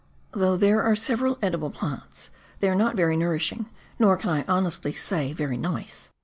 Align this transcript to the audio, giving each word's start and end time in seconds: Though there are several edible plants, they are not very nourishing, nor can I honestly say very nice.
Though 0.31 0.57
there 0.57 0.81
are 0.81 0.95
several 0.95 1.37
edible 1.43 1.69
plants, 1.69 2.31
they 2.59 2.67
are 2.67 2.73
not 2.73 2.95
very 2.95 3.15
nourishing, 3.15 3.67
nor 3.99 4.17
can 4.17 4.31
I 4.31 4.45
honestly 4.47 4.93
say 4.95 5.31
very 5.31 5.57
nice. 5.57 6.09